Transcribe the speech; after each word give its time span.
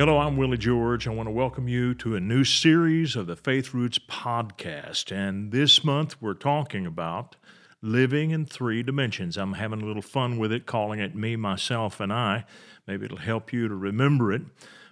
Hello, 0.00 0.16
I'm 0.16 0.38
Willie 0.38 0.56
George. 0.56 1.06
I 1.06 1.10
want 1.10 1.26
to 1.26 1.30
welcome 1.30 1.68
you 1.68 1.92
to 1.96 2.16
a 2.16 2.20
new 2.20 2.42
series 2.42 3.16
of 3.16 3.26
the 3.26 3.36
Faith 3.36 3.74
Roots 3.74 3.98
podcast. 3.98 5.14
And 5.14 5.52
this 5.52 5.84
month 5.84 6.22
we're 6.22 6.32
talking 6.32 6.86
about 6.86 7.36
living 7.82 8.30
in 8.30 8.46
three 8.46 8.82
dimensions. 8.82 9.36
I'm 9.36 9.52
having 9.52 9.82
a 9.82 9.84
little 9.84 10.00
fun 10.00 10.38
with 10.38 10.52
it, 10.52 10.64
calling 10.64 11.00
it 11.00 11.14
me, 11.14 11.36
myself, 11.36 12.00
and 12.00 12.10
I. 12.10 12.46
Maybe 12.86 13.04
it'll 13.04 13.18
help 13.18 13.52
you 13.52 13.68
to 13.68 13.74
remember 13.74 14.32
it. 14.32 14.40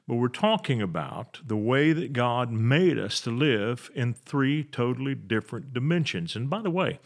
But 0.06 0.16
we're 0.16 0.28
talking 0.28 0.82
about 0.82 1.40
the 1.42 1.56
way 1.56 1.94
that 1.94 2.12
God 2.12 2.52
made 2.52 2.98
us 2.98 3.18
to 3.22 3.30
live 3.30 3.90
in 3.94 4.12
three 4.12 4.62
totally 4.62 5.14
different 5.14 5.72
dimensions. 5.72 6.36
And 6.36 6.50
by 6.50 6.60
the 6.60 6.68
way, 6.68 7.00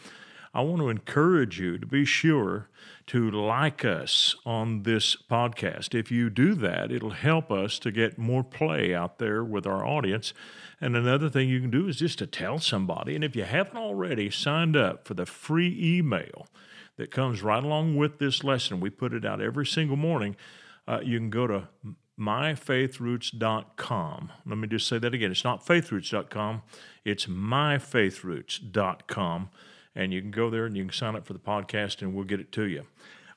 I 0.55 0.61
want 0.61 0.83
to 0.83 0.91
encourage 0.91 1.59
you 1.59 1.79
to 1.79 1.87
be 1.87 2.05
sure 2.05 2.69
to 3.07 3.31
like 3.31 3.87
us 3.87 4.37
on 4.45 4.83
this 4.83 5.17
podcast. 5.17 5.99
If 5.99 6.11
you 6.11 6.29
do 6.29 6.55
that, 6.57 6.93
it'll 6.93 7.09
help 7.11 7.51
us 7.51 7.79
to 7.81 7.91
get 7.91 8.19
more 8.19 8.45
play 8.45 8.95
out 8.95 9.19
there 9.19 9.43
with 9.43 9.67
our 9.67 9.87
audience. 9.87 10.35
And 10.81 10.95
another 10.95 11.29
thing 11.31 11.49
you 11.49 11.61
can 11.61 11.71
do 11.71 11.89
is 11.89 11.97
just 11.97 12.19
to 12.19 12.27
tell 12.27 12.59
somebody. 12.59 13.15
And 13.15 13.25
if 13.25 13.35
you 13.35 13.45
haven't 13.45 13.79
already 13.79 14.29
signed 14.31 14.77
up 14.77 15.09
for 15.09 15.15
the 15.15 15.25
free 15.25 15.75
email 15.81 16.47
that 16.97 17.11
comes 17.11 17.43
right 17.43 17.65
along 17.65 17.97
with 17.97 18.19
this 18.19 18.45
lesson, 18.45 18.79
we 18.79 18.91
put 18.91 19.15
it 19.15 19.25
out 19.25 19.41
every 19.41 19.65
single 19.65 19.97
morning. 19.97 20.37
Uh, 20.87 21.01
you 21.03 21.19
can 21.19 21.31
go 21.31 21.47
to 21.47 21.69
myfaithroots.com. 22.21 24.33
Let 24.45 24.59
me 24.59 24.69
just 24.69 24.87
say 24.87 24.99
that 24.99 25.15
again. 25.15 25.31
It's 25.31 25.45
not 25.45 25.65
faithroots.com, 25.65 26.61
it's 27.07 27.25
myfaithroots.com 27.25 29.49
and 29.95 30.13
you 30.13 30.21
can 30.21 30.31
go 30.31 30.51
there 30.51 30.67
and 30.67 30.77
you 30.77 30.85
can 30.85 30.93
sign 30.93 31.17
up 31.17 31.27
for 31.27 31.33
the 31.33 31.39
podcast 31.39 32.03
and 32.03 32.15
we'll 32.15 32.25
get 32.25 32.41
it 32.41 32.53
to 32.53 32.65
you. 32.65 32.85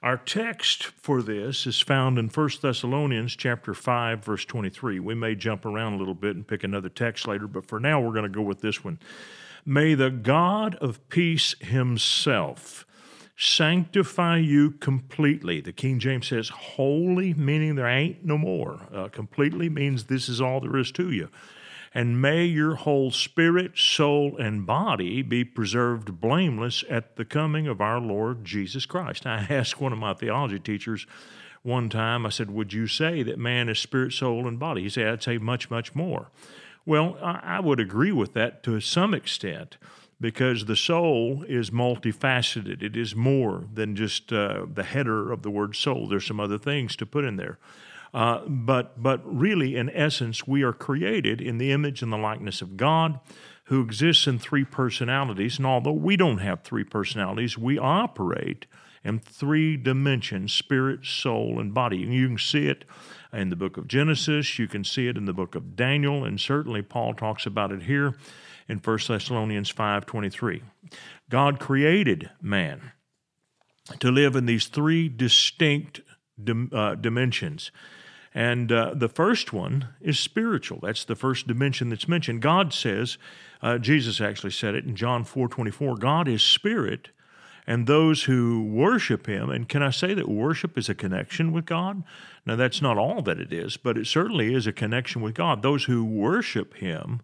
Our 0.02 0.18
text 0.18 0.84
for 0.84 1.22
this 1.22 1.66
is 1.66 1.80
found 1.80 2.20
in 2.20 2.28
1 2.28 2.50
Thessalonians 2.62 3.36
chapter 3.36 3.74
5 3.74 4.24
verse 4.24 4.46
23. 4.46 5.00
We 5.00 5.16
may 5.16 5.36
jump 5.36 5.66
around 5.66 5.94
a 5.94 5.98
little 5.98 6.14
bit 6.14 6.36
and 6.36 6.48
pick 6.48 6.64
another 6.64 6.90
text 6.90 7.28
later, 7.28 7.48
but 7.48 7.66
for 7.66 7.80
now 7.80 8.00
we're 8.00 8.14
going 8.14 8.24
to 8.24 8.30
go 8.30 8.42
with 8.42 8.62
this 8.62 8.84
one. 8.84 9.00
May 9.66 9.96
the 9.96 10.12
God 10.12 10.76
of 10.76 11.08
peace 11.10 11.56
himself 11.60 12.86
sanctify 13.36 14.38
you 14.38 14.72
completely. 14.72 15.60
The 15.60 15.74
King 15.74 16.00
James 16.00 16.28
says 16.28 16.50
holy, 16.50 17.34
meaning 17.34 17.76
there 17.76 17.88
ain't 17.88 18.24
no 18.24 18.38
more. 18.38 18.80
Uh, 18.94 19.08
completely 19.08 19.70
means 19.70 20.06
this 20.06 20.30
is 20.30 20.40
all 20.40 20.62
there 20.62 20.78
is 20.78 20.92
to 20.94 21.12
you 21.12 21.30
and 21.96 22.22
may 22.22 22.44
your 22.44 22.76
whole 22.76 23.10
spirit, 23.10 23.78
soul, 23.78 24.36
and 24.38 24.66
body 24.66 25.22
be 25.22 25.46
preserved 25.46 26.20
blameless 26.20 26.84
at 26.90 27.16
the 27.16 27.24
coming 27.24 27.68
of 27.68 27.80
our 27.80 28.02
Lord 28.02 28.44
Jesus 28.44 28.86
Christ. 28.86 29.26
I 29.26 29.38
asked 29.50 29.80
one 29.80 29.94
of 29.94 29.98
my 29.98 30.14
theology 30.14 30.60
teachers 30.60 31.08
one 31.64 31.90
time, 31.90 32.26
I 32.26 32.30
said, 32.30 32.52
Would 32.52 32.74
you 32.74 32.86
say 32.86 33.24
that 33.24 33.40
man 33.40 33.70
is 33.70 33.80
spirit, 33.80 34.12
soul, 34.12 34.46
and 34.46 34.60
body? 34.60 34.84
He 34.84 34.90
said, 34.90 35.08
I'd 35.08 35.24
say 35.24 35.38
much, 35.38 35.72
much 35.72 35.96
more. 35.96 36.30
Well, 36.86 37.18
I 37.24 37.62
would 37.62 37.80
agree 37.80 38.12
with 38.12 38.34
that 38.34 38.62
to 38.64 38.80
some 38.80 39.16
extent 39.16 39.78
because 40.22 40.66
the 40.66 40.76
soul 40.76 41.44
is 41.48 41.72
multifaceted. 41.72 42.84
It 42.84 42.96
is 42.96 43.16
more 43.16 43.64
than 43.74 43.96
just 43.96 44.32
uh, 44.32 44.66
the 44.72 44.84
header 44.84 45.32
of 45.32 45.42
the 45.42 45.50
word 45.50 45.76
soul. 45.76 46.08
There's 46.08 46.28
some 46.28 46.40
other 46.40 46.60
things 46.60 46.96
to 46.98 47.06
put 47.06 47.26
in 47.26 47.38
there. 47.38 47.58
Uh, 48.16 48.40
but, 48.48 49.04
but 49.04 49.22
really, 49.26 49.76
in 49.76 49.90
essence, 49.90 50.48
we 50.48 50.64
are 50.64 50.72
created 50.72 51.42
in 51.42 51.58
the 51.58 51.74
image 51.74 52.02
and 52.02 52.14
the 52.14 52.18
likeness 52.18 52.62
of 52.62 52.78
God 52.78 53.20
who 53.66 53.82
exists 53.82 54.26
in 54.26 54.40
three 54.40 54.64
personalities. 54.64 55.58
And 55.58 55.68
although 55.68 55.92
we 55.92 56.16
don't 56.16 56.38
have 56.38 56.64
three 56.64 56.86
personalities, 56.86 57.58
we 57.58 57.78
operate 57.78 58.68
in 59.04 59.20
three 59.20 59.76
dimensions 59.76 60.54
spirit, 60.54 61.06
soul, 61.06 61.60
and 61.60 61.74
body. 61.74 62.04
And 62.04 62.14
You 62.14 62.30
can 62.30 62.38
see 62.38 62.68
it 62.68 62.86
in 63.34 63.50
the 63.50 63.58
book 63.58 63.76
of 63.76 63.86
Genesis, 63.86 64.58
you 64.58 64.70
can 64.70 64.86
see 64.86 65.10
it 65.10 65.18
in 65.18 65.26
the 65.26 65.34
book 65.34 65.54
of 65.54 65.76
Daniel, 65.76 66.24
and 66.24 66.40
certainly 66.40 66.82
Paul 66.82 67.16
talks 67.16 67.46
about 67.46 67.74
it 67.74 67.84
here 67.84 68.16
in 68.70 68.80
1 68.80 69.10
Thessalonians 69.10 69.70
5:23. 69.70 70.62
God 71.30 71.60
created 71.60 72.30
man 72.42 72.94
to 74.00 74.10
live 74.10 74.38
in 74.38 74.46
these 74.46 74.68
three 74.68 75.10
distinct 75.10 76.00
dim, 76.42 76.70
uh, 76.72 76.96
dimensions. 76.96 77.72
And 78.36 78.70
uh, 78.70 78.92
the 78.94 79.08
first 79.08 79.54
one 79.54 79.88
is 80.02 80.20
spiritual. 80.20 80.80
That's 80.84 81.06
the 81.06 81.16
first 81.16 81.48
dimension 81.48 81.88
that's 81.88 82.10
mentioned. 82.10 82.42
God 82.42 82.74
says, 82.74 83.18
uh, 83.62 83.78
Jesus 83.78 84.20
actually 84.20 84.52
said 84.52 84.76
it 84.76 84.84
in 84.84 84.98
John 84.98 85.24
4 85.24 85.48
24, 85.48 85.96
God 85.96 86.28
is 86.28 86.44
spirit, 86.44 87.10
and 87.66 87.88
those 87.88 88.24
who 88.24 88.66
worship 88.66 89.26
him, 89.26 89.50
and 89.50 89.70
can 89.70 89.82
I 89.82 89.90
say 89.90 90.14
that 90.14 90.28
worship 90.28 90.78
is 90.78 90.90
a 90.90 90.94
connection 90.94 91.54
with 91.54 91.66
God? 91.66 92.04
Now, 92.46 92.58
that's 92.58 92.82
not 92.82 92.98
all 92.98 93.22
that 93.22 93.40
it 93.40 93.54
is, 93.54 93.78
but 93.78 93.98
it 93.98 94.06
certainly 94.06 94.54
is 94.54 94.68
a 94.68 94.74
connection 94.74 95.22
with 95.22 95.34
God. 95.34 95.62
Those 95.62 95.86
who 95.86 96.04
worship 96.04 96.76
him 96.76 97.22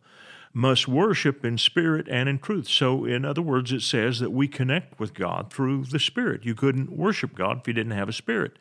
must 0.54 0.88
worship 0.88 1.44
in 1.44 1.58
spirit 1.58 2.08
and 2.10 2.30
in 2.30 2.40
truth. 2.40 2.70
So, 2.70 3.04
in 3.04 3.26
other 3.26 3.42
words, 3.42 3.74
it 3.74 3.82
says 3.82 4.20
that 4.20 4.32
we 4.32 4.48
connect 4.48 4.98
with 4.98 5.14
God 5.14 5.52
through 5.52 5.86
the 5.86 6.00
spirit. 6.00 6.46
You 6.46 6.56
couldn't 6.56 6.90
worship 6.90 7.36
God 7.36 7.60
if 7.60 7.68
you 7.68 7.74
didn't 7.74 7.92
have 7.92 8.10
a 8.10 8.14
spirit. 8.14 8.58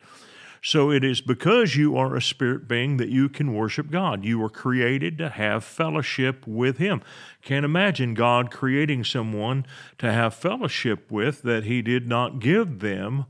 So 0.63 0.91
it 0.91 1.03
is 1.03 1.21
because 1.21 1.75
you 1.75 1.97
are 1.97 2.15
a 2.15 2.21
spirit 2.21 2.67
being 2.67 2.97
that 2.97 3.09
you 3.09 3.29
can 3.29 3.53
worship 3.53 3.89
God. 3.89 4.23
You 4.23 4.37
were 4.37 4.49
created 4.49 5.17
to 5.17 5.29
have 5.29 5.63
fellowship 5.63 6.45
with 6.45 6.77
Him. 6.77 7.01
Can't 7.41 7.65
imagine 7.65 8.13
God 8.13 8.51
creating 8.51 9.03
someone 9.03 9.65
to 9.97 10.11
have 10.11 10.35
fellowship 10.35 11.09
with 11.09 11.41
that 11.41 11.63
He 11.63 11.81
did 11.81 12.07
not 12.07 12.39
give 12.39 12.79
them 12.79 13.25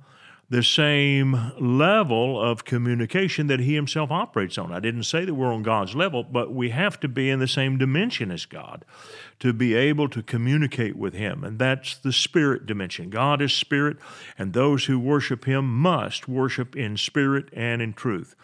the 0.52 0.62
same 0.62 1.54
level 1.62 2.40
of 2.40 2.66
communication 2.66 3.48
that 3.48 3.62
he 3.62 3.74
himself 3.74 4.12
operates 4.12 4.58
on. 4.58 4.74
I 4.74 4.82
didn't 4.82 5.04
say 5.04 5.24
that 5.24 5.34
we're 5.34 5.54
on 5.54 5.64
God's 5.64 5.96
level, 5.96 6.26
but 6.26 6.54
we 6.54 6.72
have 6.72 7.00
to 7.00 7.08
be 7.08 7.30
in 7.30 7.40
the 7.40 7.48
same 7.48 7.78
dimension 7.78 8.30
as 8.32 8.46
God 8.46 8.84
to 9.40 9.54
be 9.54 9.76
able 9.76 10.10
to 10.10 10.22
communicate 10.22 10.98
with 10.98 11.14
him. 11.14 11.46
And 11.46 11.58
that's 11.58 11.96
the 11.96 12.12
spirit 12.12 12.66
dimension. 12.66 13.10
God 13.10 13.42
is 13.42 13.54
spirit, 13.54 13.96
and 14.38 14.52
those 14.52 14.86
who 14.86 15.00
worship 15.00 15.46
him 15.46 15.74
must 15.74 16.28
worship 16.28 16.76
in 16.76 16.98
spirit 16.98 17.48
and 17.54 17.82
in 17.82 17.94
truth. 17.94 18.36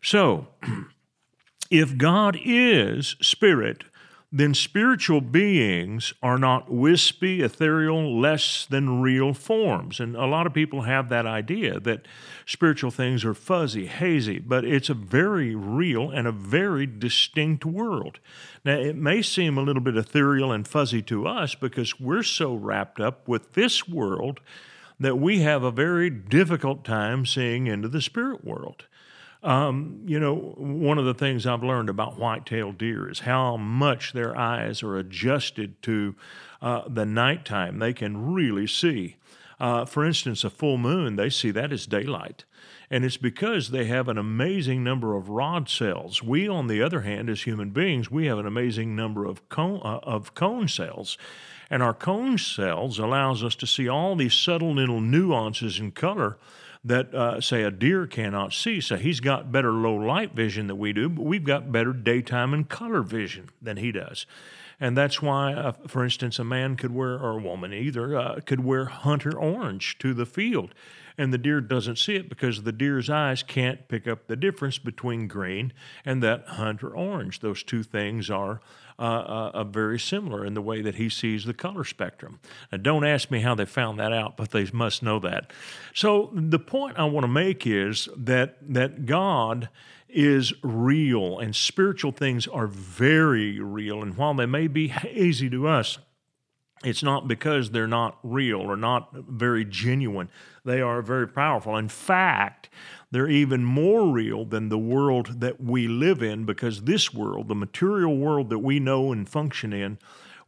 So, 0.00 0.48
if 1.70 1.98
God 1.98 2.38
is 2.42 3.14
spirit, 3.20 3.84
then 4.34 4.54
spiritual 4.54 5.20
beings 5.20 6.14
are 6.22 6.38
not 6.38 6.72
wispy, 6.72 7.42
ethereal, 7.42 8.18
less 8.18 8.64
than 8.64 9.02
real 9.02 9.34
forms. 9.34 10.00
And 10.00 10.16
a 10.16 10.24
lot 10.24 10.46
of 10.46 10.54
people 10.54 10.82
have 10.82 11.10
that 11.10 11.26
idea 11.26 11.78
that 11.80 12.06
spiritual 12.46 12.90
things 12.90 13.26
are 13.26 13.34
fuzzy, 13.34 13.86
hazy, 13.86 14.38
but 14.38 14.64
it's 14.64 14.88
a 14.88 14.94
very 14.94 15.54
real 15.54 16.10
and 16.10 16.26
a 16.26 16.32
very 16.32 16.86
distinct 16.86 17.66
world. 17.66 18.20
Now, 18.64 18.78
it 18.78 18.96
may 18.96 19.20
seem 19.20 19.58
a 19.58 19.62
little 19.62 19.82
bit 19.82 19.98
ethereal 19.98 20.50
and 20.50 20.66
fuzzy 20.66 21.02
to 21.02 21.26
us 21.26 21.54
because 21.54 22.00
we're 22.00 22.22
so 22.22 22.54
wrapped 22.54 23.00
up 23.00 23.28
with 23.28 23.52
this 23.52 23.86
world 23.86 24.40
that 24.98 25.18
we 25.18 25.40
have 25.40 25.62
a 25.62 25.70
very 25.70 26.08
difficult 26.08 26.84
time 26.84 27.26
seeing 27.26 27.66
into 27.66 27.88
the 27.88 28.00
spirit 28.00 28.44
world. 28.44 28.84
Um, 29.42 30.02
you 30.06 30.20
know, 30.20 30.34
one 30.56 30.98
of 30.98 31.04
the 31.04 31.14
things 31.14 31.46
I've 31.46 31.64
learned 31.64 31.88
about 31.88 32.18
white-tailed 32.18 32.78
deer 32.78 33.10
is 33.10 33.20
how 33.20 33.56
much 33.56 34.12
their 34.12 34.36
eyes 34.36 34.82
are 34.82 34.96
adjusted 34.96 35.82
to 35.82 36.14
uh, 36.60 36.82
the 36.86 37.04
nighttime. 37.04 37.78
They 37.80 37.92
can 37.92 38.32
really 38.32 38.68
see. 38.68 39.16
Uh, 39.58 39.84
for 39.84 40.04
instance, 40.04 40.44
a 40.44 40.50
full 40.50 40.78
moon, 40.78 41.16
they 41.16 41.30
see 41.30 41.50
that 41.52 41.72
as 41.72 41.86
daylight. 41.86 42.44
And 42.90 43.04
it's 43.04 43.16
because 43.16 43.70
they 43.70 43.86
have 43.86 44.08
an 44.08 44.18
amazing 44.18 44.84
number 44.84 45.16
of 45.16 45.28
rod 45.28 45.68
cells. 45.68 46.22
We, 46.22 46.46
on 46.46 46.66
the 46.66 46.82
other 46.82 47.00
hand, 47.00 47.30
as 47.30 47.42
human 47.42 47.70
beings, 47.70 48.10
we 48.10 48.26
have 48.26 48.38
an 48.38 48.46
amazing 48.46 48.94
number 48.94 49.24
of 49.24 49.48
cone, 49.48 49.80
uh, 49.82 50.00
of 50.02 50.34
cone 50.34 50.68
cells. 50.68 51.16
And 51.70 51.82
our 51.82 51.94
cone 51.94 52.38
cells 52.38 52.98
allows 52.98 53.42
us 53.42 53.54
to 53.56 53.66
see 53.66 53.88
all 53.88 54.14
these 54.14 54.34
subtle 54.34 54.74
little 54.74 55.00
nuances 55.00 55.80
in 55.80 55.92
color 55.92 56.38
that, 56.84 57.14
uh, 57.14 57.40
say, 57.40 57.62
a 57.62 57.70
deer 57.70 58.06
cannot 58.06 58.52
see. 58.52 58.80
So 58.80 58.96
he's 58.96 59.20
got 59.20 59.52
better 59.52 59.70
low 59.70 59.94
light 59.94 60.34
vision 60.34 60.66
than 60.66 60.78
we 60.78 60.92
do, 60.92 61.08
but 61.08 61.24
we've 61.24 61.44
got 61.44 61.70
better 61.70 61.92
daytime 61.92 62.52
and 62.52 62.68
color 62.68 63.02
vision 63.02 63.50
than 63.60 63.76
he 63.76 63.92
does. 63.92 64.26
And 64.80 64.96
that's 64.96 65.22
why, 65.22 65.54
uh, 65.54 65.72
for 65.86 66.02
instance, 66.02 66.40
a 66.40 66.44
man 66.44 66.74
could 66.74 66.92
wear, 66.92 67.16
or 67.16 67.38
a 67.38 67.42
woman 67.42 67.72
either, 67.72 68.16
uh, 68.16 68.40
could 68.44 68.64
wear 68.64 68.86
hunter 68.86 69.38
orange 69.38 69.96
to 69.98 70.12
the 70.12 70.26
field. 70.26 70.74
And 71.16 71.32
the 71.32 71.38
deer 71.38 71.60
doesn't 71.60 71.98
see 71.98 72.16
it 72.16 72.28
because 72.28 72.62
the 72.62 72.72
deer's 72.72 73.08
eyes 73.08 73.44
can't 73.44 73.86
pick 73.86 74.08
up 74.08 74.26
the 74.26 74.34
difference 74.34 74.78
between 74.78 75.28
green 75.28 75.72
and 76.04 76.20
that 76.22 76.48
hunter 76.48 76.88
orange. 76.88 77.40
Those 77.40 77.62
two 77.62 77.84
things 77.84 78.28
are 78.28 78.60
uh, 79.02 79.50
uh, 79.54 79.64
very 79.64 79.98
similar 79.98 80.44
in 80.44 80.54
the 80.54 80.62
way 80.62 80.80
that 80.82 80.94
he 80.94 81.08
sees 81.08 81.44
the 81.44 81.54
color 81.54 81.84
spectrum. 81.84 82.38
Now, 82.70 82.78
don't 82.78 83.04
ask 83.04 83.30
me 83.30 83.40
how 83.40 83.54
they 83.54 83.64
found 83.64 83.98
that 83.98 84.12
out, 84.12 84.36
but 84.36 84.50
they 84.50 84.66
must 84.72 85.02
know 85.02 85.18
that. 85.20 85.52
So 85.94 86.30
the 86.32 86.58
point 86.58 86.98
I 86.98 87.04
want 87.04 87.24
to 87.24 87.28
make 87.28 87.66
is 87.66 88.08
that 88.16 88.56
that 88.74 89.06
God 89.06 89.68
is 90.08 90.52
real 90.62 91.38
and 91.38 91.56
spiritual 91.56 92.12
things 92.12 92.46
are 92.46 92.66
very 92.66 93.58
real. 93.58 94.02
And 94.02 94.16
while 94.16 94.34
they 94.34 94.46
may 94.46 94.68
be 94.68 94.88
hazy 94.88 95.48
to 95.50 95.66
us, 95.66 95.98
it's 96.84 97.02
not 97.02 97.28
because 97.28 97.70
they're 97.70 97.86
not 97.86 98.18
real 98.22 98.60
or 98.60 98.76
not 98.76 99.14
very 99.14 99.64
genuine. 99.64 100.28
They 100.64 100.80
are 100.80 101.00
very 101.00 101.28
powerful. 101.28 101.76
In 101.76 101.88
fact, 101.88 102.68
they're 103.12 103.28
even 103.28 103.62
more 103.62 104.10
real 104.10 104.44
than 104.44 104.68
the 104.68 104.78
world 104.78 105.40
that 105.40 105.60
we 105.62 105.86
live 105.86 106.22
in 106.22 106.44
because 106.44 106.82
this 106.82 107.12
world, 107.14 107.48
the 107.48 107.54
material 107.54 108.16
world 108.16 108.48
that 108.50 108.58
we 108.58 108.80
know 108.80 109.12
and 109.12 109.28
function 109.28 109.72
in, 109.72 109.98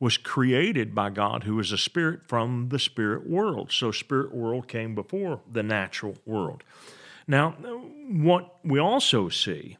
was 0.01 0.17
created 0.17 0.95
by 0.95 1.11
God, 1.11 1.45
who 1.45 1.61
is 1.61 1.73
a 1.73 1.79
spirit 1.79 2.27
from 2.27 2.71
the 2.71 2.79
spirit 2.79 3.29
world. 3.29 3.71
So, 3.71 3.93
spirit 3.93 4.35
world 4.35 4.67
came 4.67 4.95
before 4.95 5.41
the 5.51 5.63
natural 5.63 6.17
world. 6.27 6.65
Now, 7.27 7.53
what 7.53 8.59
we 8.65 8.79
also 8.79 9.29
see 9.29 9.77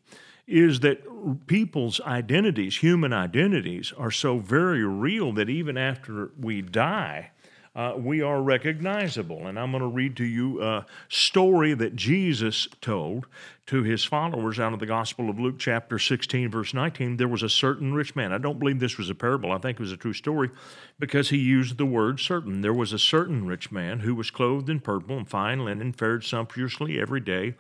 is 0.47 0.81
that 0.81 1.47
people's 1.47 2.01
identities, 2.03 2.79
human 2.79 3.13
identities, 3.13 3.93
are 3.97 4.11
so 4.11 4.39
very 4.39 4.85
real 4.85 5.33
that 5.33 5.49
even 5.49 5.77
after 5.77 6.31
we 6.39 6.61
die, 6.61 7.31
uh, 7.75 7.95
we 7.97 8.23
are 8.23 8.41
recognizable. 8.41 9.47
And 9.47 9.59
I'm 9.59 9.73
going 9.73 9.83
to 9.83 9.89
read 9.89 10.17
to 10.17 10.25
you 10.25 10.63
a 10.63 10.87
story 11.09 11.75
that 11.75 11.97
Jesus 11.97 12.69
told 12.81 13.27
to 13.67 13.83
his 13.83 14.05
followers 14.05 14.61
out 14.61 14.73
of 14.73 14.79
the 14.79 14.87
Gospel 14.87 15.29
of 15.29 15.41
Luke, 15.41 15.59
chapter 15.59 15.99
16, 15.99 16.51
verse 16.51 16.73
19. 16.73 17.17
There 17.17 17.27
was 17.27 17.43
a 17.43 17.49
certain 17.49 17.93
rich 17.93 18.15
man. 18.15 18.33
I 18.33 18.39
don't 18.39 18.61
believe 18.61 18.79
this 18.79 18.99
was 18.99 19.11
a 19.11 19.15
parable, 19.15 19.51
I 19.51 19.59
think 19.59 19.79
it 19.79 19.83
was 19.83 19.91
a 19.91 19.97
true 19.97 20.13
story 20.13 20.51
because 20.99 21.31
he 21.31 21.39
used 21.39 21.77
the 21.77 21.87
word 21.87 22.21
certain. 22.21 22.61
There 22.61 22.75
was 22.75 22.93
a 22.93 22.99
certain 22.99 23.47
rich 23.47 23.73
man 23.73 24.01
who 24.01 24.15
was 24.15 24.31
clothed 24.31 24.69
in 24.71 24.81
purple 24.81 25.17
and 25.17 25.29
fine 25.29 25.65
linen, 25.65 25.93
fared 25.93 26.25
sumptuously 26.25 27.01
every 27.01 27.21
day. 27.21 27.55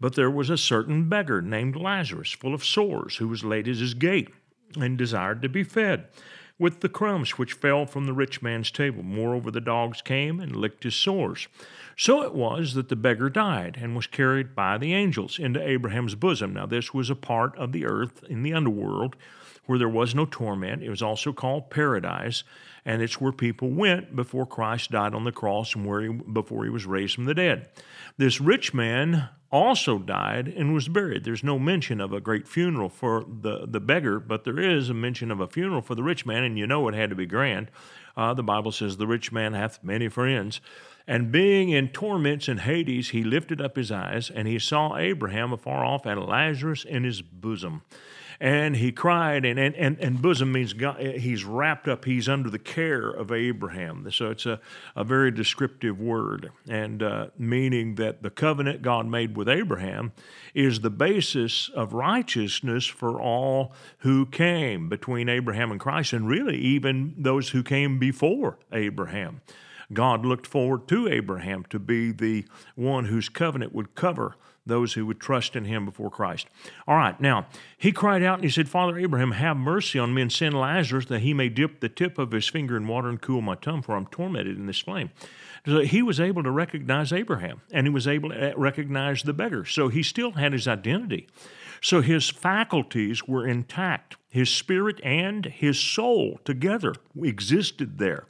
But 0.00 0.14
there 0.14 0.30
was 0.30 0.48
a 0.48 0.56
certain 0.56 1.08
beggar 1.08 1.42
named 1.42 1.76
Lazarus, 1.76 2.30
full 2.32 2.54
of 2.54 2.64
sores, 2.64 3.16
who 3.16 3.28
was 3.28 3.44
laid 3.44 3.68
at 3.68 3.76
his 3.76 3.94
gate 3.94 4.28
and 4.78 4.96
desired 4.96 5.42
to 5.42 5.48
be 5.48 5.64
fed 5.64 6.06
with 6.58 6.80
the 6.80 6.88
crumbs 6.88 7.38
which 7.38 7.52
fell 7.52 7.86
from 7.86 8.06
the 8.06 8.12
rich 8.12 8.42
man's 8.42 8.70
table. 8.70 9.02
Moreover, 9.02 9.50
the 9.50 9.60
dogs 9.60 10.02
came 10.02 10.40
and 10.40 10.56
licked 10.56 10.84
his 10.84 10.94
sores. 10.94 11.48
So 11.96 12.22
it 12.22 12.34
was 12.34 12.74
that 12.74 12.88
the 12.88 12.96
beggar 12.96 13.30
died 13.30 13.78
and 13.80 13.94
was 13.94 14.06
carried 14.06 14.54
by 14.54 14.78
the 14.78 14.94
angels 14.94 15.38
into 15.38 15.66
Abraham's 15.66 16.14
bosom. 16.14 16.54
Now, 16.54 16.66
this 16.66 16.92
was 16.92 17.10
a 17.10 17.14
part 17.14 17.56
of 17.56 17.72
the 17.72 17.86
earth 17.86 18.24
in 18.28 18.42
the 18.42 18.52
underworld 18.52 19.16
where 19.68 19.78
there 19.78 19.88
was 19.88 20.14
no 20.14 20.24
torment. 20.24 20.82
It 20.82 20.88
was 20.88 21.02
also 21.02 21.30
called 21.30 21.68
paradise, 21.68 22.42
and 22.86 23.02
it's 23.02 23.20
where 23.20 23.32
people 23.32 23.68
went 23.68 24.16
before 24.16 24.46
Christ 24.46 24.90
died 24.90 25.14
on 25.14 25.24
the 25.24 25.30
cross 25.30 25.74
and 25.74 25.84
where 25.84 26.00
he, 26.00 26.08
before 26.08 26.64
he 26.64 26.70
was 26.70 26.86
raised 26.86 27.14
from 27.14 27.26
the 27.26 27.34
dead. 27.34 27.68
This 28.16 28.40
rich 28.40 28.72
man 28.72 29.28
also 29.52 29.98
died 29.98 30.48
and 30.48 30.72
was 30.72 30.88
buried. 30.88 31.24
There's 31.24 31.44
no 31.44 31.58
mention 31.58 32.00
of 32.00 32.14
a 32.14 32.20
great 32.20 32.48
funeral 32.48 32.88
for 32.88 33.26
the, 33.28 33.66
the 33.66 33.78
beggar, 33.78 34.18
but 34.18 34.44
there 34.44 34.58
is 34.58 34.88
a 34.88 34.94
mention 34.94 35.30
of 35.30 35.38
a 35.38 35.46
funeral 35.46 35.82
for 35.82 35.94
the 35.94 36.02
rich 36.02 36.24
man, 36.24 36.44
and 36.44 36.58
you 36.58 36.66
know 36.66 36.88
it 36.88 36.94
had 36.94 37.10
to 37.10 37.16
be 37.16 37.26
grand. 37.26 37.70
Uh, 38.16 38.32
the 38.32 38.42
Bible 38.42 38.72
says, 38.72 38.96
The 38.96 39.06
rich 39.06 39.32
man 39.32 39.52
hath 39.52 39.84
many 39.84 40.08
friends. 40.08 40.62
And 41.06 41.30
being 41.30 41.68
in 41.68 41.88
torments 41.88 42.48
in 42.48 42.58
Hades, 42.58 43.10
he 43.10 43.22
lifted 43.22 43.60
up 43.60 43.76
his 43.76 43.92
eyes, 43.92 44.30
and 44.30 44.48
he 44.48 44.58
saw 44.58 44.96
Abraham 44.96 45.52
afar 45.52 45.84
off 45.84 46.06
and 46.06 46.24
Lazarus 46.24 46.86
in 46.86 47.04
his 47.04 47.20
bosom. 47.20 47.82
And 48.40 48.76
he 48.76 48.92
cried, 48.92 49.44
and, 49.44 49.58
and, 49.58 49.74
and, 49.74 49.98
and 49.98 50.22
bosom 50.22 50.52
means 50.52 50.72
God, 50.72 51.00
he's 51.00 51.44
wrapped 51.44 51.88
up, 51.88 52.04
he's 52.04 52.28
under 52.28 52.48
the 52.48 52.58
care 52.58 53.10
of 53.10 53.32
Abraham. 53.32 54.08
So 54.12 54.30
it's 54.30 54.46
a, 54.46 54.60
a 54.94 55.02
very 55.02 55.32
descriptive 55.32 56.00
word, 56.00 56.52
and 56.68 57.02
uh, 57.02 57.26
meaning 57.36 57.96
that 57.96 58.22
the 58.22 58.30
covenant 58.30 58.82
God 58.82 59.06
made 59.06 59.36
with 59.36 59.48
Abraham 59.48 60.12
is 60.54 60.80
the 60.80 60.90
basis 60.90 61.68
of 61.70 61.92
righteousness 61.92 62.86
for 62.86 63.20
all 63.20 63.72
who 63.98 64.24
came 64.24 64.88
between 64.88 65.28
Abraham 65.28 65.72
and 65.72 65.80
Christ, 65.80 66.12
and 66.12 66.28
really 66.28 66.58
even 66.58 67.14
those 67.18 67.48
who 67.48 67.64
came 67.64 67.98
before 67.98 68.58
Abraham. 68.72 69.40
God 69.92 70.26
looked 70.26 70.46
forward 70.46 70.86
to 70.88 71.08
Abraham 71.08 71.64
to 71.70 71.78
be 71.78 72.12
the 72.12 72.44
one 72.74 73.06
whose 73.06 73.28
covenant 73.28 73.74
would 73.74 73.94
cover 73.94 74.34
those 74.68 74.92
who 74.92 75.06
would 75.06 75.18
trust 75.18 75.56
in 75.56 75.64
him 75.64 75.84
before 75.84 76.10
Christ. 76.10 76.46
All 76.86 76.96
right, 76.96 77.18
now, 77.20 77.46
he 77.76 77.90
cried 77.90 78.22
out 78.22 78.34
and 78.34 78.44
he 78.44 78.50
said, 78.50 78.68
Father 78.68 78.98
Abraham, 78.98 79.32
have 79.32 79.56
mercy 79.56 79.98
on 79.98 80.14
me 80.14 80.22
and 80.22 80.32
send 80.32 80.54
Lazarus 80.54 81.06
that 81.06 81.20
he 81.20 81.34
may 81.34 81.48
dip 81.48 81.80
the 81.80 81.88
tip 81.88 82.18
of 82.18 82.32
his 82.32 82.46
finger 82.46 82.76
in 82.76 82.86
water 82.86 83.08
and 83.08 83.20
cool 83.20 83.40
my 83.40 83.54
tongue, 83.54 83.82
for 83.82 83.96
I'm 83.96 84.06
tormented 84.06 84.56
in 84.56 84.66
this 84.66 84.80
flame. 84.80 85.10
So 85.66 85.80
he 85.80 86.02
was 86.02 86.20
able 86.20 86.42
to 86.42 86.50
recognize 86.50 87.12
Abraham 87.12 87.62
and 87.72 87.86
he 87.86 87.92
was 87.92 88.06
able 88.06 88.30
to 88.30 88.54
recognize 88.56 89.22
the 89.22 89.32
beggar. 89.32 89.64
So 89.64 89.88
he 89.88 90.02
still 90.02 90.32
had 90.32 90.52
his 90.52 90.68
identity. 90.68 91.28
So 91.80 92.00
his 92.00 92.28
faculties 92.28 93.26
were 93.26 93.46
intact. 93.46 94.16
His 94.28 94.50
spirit 94.50 95.00
and 95.02 95.46
his 95.46 95.78
soul 95.78 96.40
together 96.44 96.94
existed 97.20 97.98
there. 97.98 98.26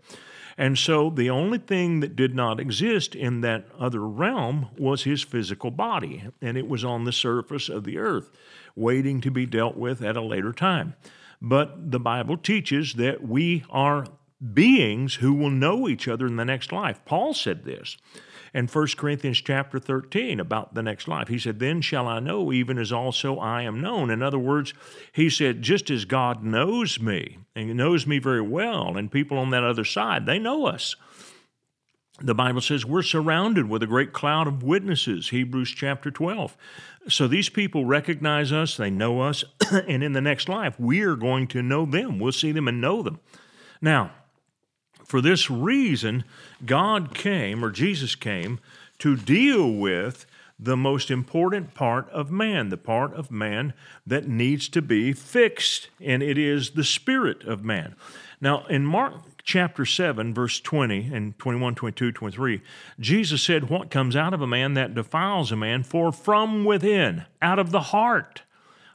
And 0.59 0.77
so 0.77 1.09
the 1.09 1.31
only 1.31 1.59
thing 1.59 2.01
that 2.01 2.17
did 2.17 2.35
not 2.35 2.59
exist 2.59 3.15
in 3.15 3.43
that 3.43 3.69
other 3.79 4.05
realm 4.05 4.71
was 4.77 5.05
his 5.05 5.23
physical 5.23 5.71
body, 5.71 6.25
and 6.43 6.59
it 6.59 6.69
was 6.69 6.85
on 6.85 7.05
the 7.05 7.13
surface 7.13 7.69
of 7.69 7.85
the 7.85 7.97
earth, 7.97 8.33
waiting 8.75 9.21
to 9.21 9.31
be 9.31 9.47
dealt 9.47 9.77
with 9.77 10.03
at 10.03 10.17
a 10.17 10.21
later 10.21 10.53
time. 10.53 10.95
But 11.41 11.93
the 11.93 12.01
Bible 12.01 12.37
teaches 12.37 12.95
that 12.95 13.23
we 13.23 13.65
are 13.71 14.07
beings 14.53 15.15
who 15.17 15.33
will 15.33 15.51
know 15.51 15.89
each 15.89 16.09
other 16.09 16.27
in 16.27 16.35
the 16.35 16.45
next 16.45 16.73
life. 16.73 17.05
Paul 17.05 17.35
said 17.35 17.65
this 17.65 17.97
in 18.55 18.67
1 18.67 18.87
Corinthians 18.97 19.41
chapter 19.41 19.79
13 19.79 20.41
about 20.41 20.75
the 20.75 20.83
next 20.83 21.09
life. 21.09 21.29
He 21.29 21.39
said, 21.39 21.59
Then 21.59 21.81
shall 21.81 22.07
I 22.07 22.21
know, 22.21 22.53
even 22.53 22.79
as 22.79 22.93
also 22.93 23.39
I 23.39 23.63
am 23.63 23.81
known. 23.81 24.11
In 24.11 24.23
other 24.23 24.39
words, 24.39 24.75
he 25.13 25.31
said, 25.31 25.63
just 25.63 25.91
as 25.91 26.05
God 26.05 26.43
knows 26.43 27.01
me, 27.01 27.39
and 27.55 27.75
knows 27.77 28.07
me 28.07 28.19
very 28.19 28.41
well, 28.41 28.97
and 28.97 29.11
people 29.11 29.39
on 29.39 29.51
that 29.51 29.65
other 29.65 29.85
side, 29.85 30.27
they 30.27 30.39
know 30.39 30.67
us. 30.67 30.97
The 32.21 32.35
Bible 32.35 32.61
says 32.61 32.85
we're 32.85 33.03
surrounded 33.03 33.69
with 33.69 33.83
a 33.83 33.87
great 33.87 34.13
cloud 34.13 34.49
of 34.49 34.63
witnesses, 34.63 35.29
Hebrews 35.29 35.71
chapter 35.71 36.11
12. 36.11 36.57
So 37.09 37.29
these 37.29 37.49
people 37.49 37.85
recognize 37.85 38.53
us, 38.53 38.77
they 38.77 38.91
know 38.91 39.21
us, 39.21 39.45
and 39.71 40.03
in 40.03 40.13
the 40.13 40.21
next 40.21 40.49
life, 40.49 40.79
we 40.81 41.03
are 41.03 41.15
going 41.15 41.47
to 41.49 41.63
know 41.63 41.87
them. 41.87 42.19
We'll 42.19 42.33
see 42.33 42.51
them 42.51 42.67
and 42.67 42.81
know 42.81 43.03
them. 43.03 43.21
Now, 43.81 44.13
for 45.09 45.23
this 45.23 45.51
reason, 45.51 46.23
God 46.65 47.15
came, 47.15 47.65
or 47.65 47.71
Jesus 47.71 48.15
came, 48.15 48.61
to 48.99 49.17
deal 49.17 49.73
with 49.73 50.27
the 50.61 50.77
most 50.77 51.11
important 51.11 51.73
part 51.73 52.09
of 52.11 52.31
man, 52.31 52.69
the 52.69 52.77
part 52.77 53.15
of 53.15 53.31
man 53.31 53.73
that 54.07 54.29
needs 54.29 54.69
to 54.69 54.83
be 54.83 55.13
fixed, 55.13 55.89
and 56.01 56.23
it 56.23 56.37
is 56.37 56.71
the 56.71 56.85
spirit 56.85 57.43
of 57.45 57.65
man. 57.65 57.95
Now, 58.41 58.67
in 58.67 58.85
Mark 58.85 59.15
chapter 59.43 59.87
7, 59.87 60.35
verse 60.35 60.61
20 60.61 61.11
and 61.13 61.39
21, 61.39 61.75
22, 61.75 62.13
23, 62.13 62.61
Jesus 63.01 63.43
said, 63.43 63.71
What 63.71 63.91
comes 63.91 64.15
out 64.15 64.35
of 64.35 64.43
a 64.43 64.47
man 64.47 64.75
that 64.75 64.95
defiles 64.95 65.51
a 65.51 65.57
man? 65.57 65.85
For 65.85 66.13
from 66.13 66.65
within, 66.65 67.25
out 67.41 67.59
of 67.59 67.71
the 67.71 67.81
heart, 67.81 68.43